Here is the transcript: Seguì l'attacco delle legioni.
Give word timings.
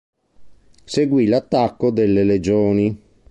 Seguì 0.83 1.27
l'attacco 1.27 1.91
delle 1.91 2.23
legioni. 2.23 2.97